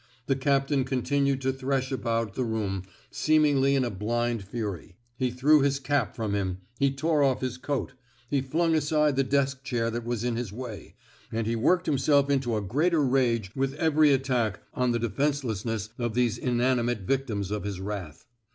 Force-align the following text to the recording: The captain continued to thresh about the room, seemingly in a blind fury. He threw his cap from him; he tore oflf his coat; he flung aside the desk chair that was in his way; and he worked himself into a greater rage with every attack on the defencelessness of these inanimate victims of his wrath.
The 0.25 0.35
captain 0.35 0.83
continued 0.83 1.41
to 1.41 1.53
thresh 1.53 1.91
about 1.91 2.33
the 2.33 2.43
room, 2.43 2.85
seemingly 3.11 3.75
in 3.75 3.85
a 3.85 3.91
blind 3.91 4.43
fury. 4.43 4.95
He 5.15 5.29
threw 5.29 5.61
his 5.61 5.77
cap 5.79 6.15
from 6.15 6.33
him; 6.33 6.57
he 6.79 6.89
tore 6.91 7.21
oflf 7.21 7.41
his 7.41 7.59
coat; 7.59 7.93
he 8.27 8.41
flung 8.41 8.73
aside 8.73 9.15
the 9.15 9.23
desk 9.23 9.63
chair 9.63 9.91
that 9.91 10.03
was 10.03 10.23
in 10.23 10.37
his 10.37 10.51
way; 10.51 10.95
and 11.31 11.45
he 11.45 11.55
worked 11.55 11.85
himself 11.85 12.31
into 12.31 12.57
a 12.57 12.63
greater 12.63 13.03
rage 13.05 13.51
with 13.55 13.75
every 13.75 14.11
attack 14.11 14.61
on 14.73 14.89
the 14.91 14.97
defencelessness 14.99 15.89
of 15.99 16.15
these 16.15 16.39
inanimate 16.39 17.01
victims 17.01 17.51
of 17.51 17.63
his 17.63 17.79
wrath. 17.79 18.25